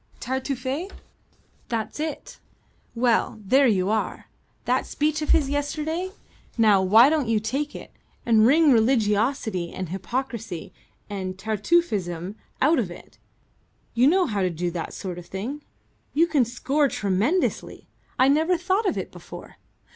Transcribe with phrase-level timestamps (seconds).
[0.19, 0.89] "Tartuffe."
[1.69, 2.39] "That's it.
[2.95, 4.29] Well, there you are.
[4.65, 6.09] That speech of his yesterday
[6.57, 7.91] now why don't you take it
[8.25, 10.73] and wring religiosity and hypocrisy
[11.07, 12.33] and Tartuffism
[12.63, 13.19] out of it?
[13.93, 15.61] You know how to do that sort of thing.
[16.15, 17.87] You can score tremendously.
[18.17, 19.57] I never thought of it before.